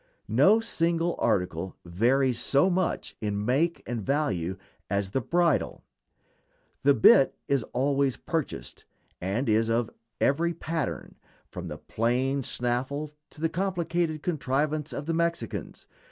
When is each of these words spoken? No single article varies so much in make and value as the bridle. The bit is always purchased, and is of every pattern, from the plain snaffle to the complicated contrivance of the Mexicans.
No 0.27 0.59
single 0.59 1.15
article 1.19 1.77
varies 1.85 2.39
so 2.39 2.71
much 2.71 3.15
in 3.21 3.45
make 3.45 3.83
and 3.85 4.01
value 4.01 4.57
as 4.89 5.11
the 5.11 5.21
bridle. 5.21 5.83
The 6.81 6.95
bit 6.95 7.35
is 7.47 7.61
always 7.71 8.17
purchased, 8.17 8.85
and 9.21 9.47
is 9.47 9.69
of 9.69 9.91
every 10.19 10.55
pattern, 10.55 11.17
from 11.51 11.67
the 11.67 11.77
plain 11.77 12.41
snaffle 12.41 13.11
to 13.29 13.39
the 13.39 13.47
complicated 13.49 14.23
contrivance 14.23 14.91
of 14.91 15.05
the 15.05 15.13
Mexicans. 15.13 15.85